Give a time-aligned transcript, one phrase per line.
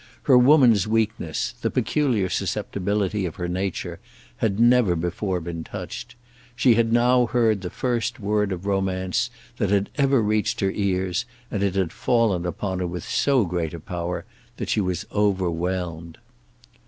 [0.23, 3.99] Her woman's weakness, the peculiar susceptibility of her nature,
[4.37, 6.15] had never before been touched.
[6.55, 11.25] She had now heard the first word of romance that had ever reached her ears,
[11.51, 14.25] and it had fallen upon her with so great a power
[14.57, 16.17] that she was overwhelmed.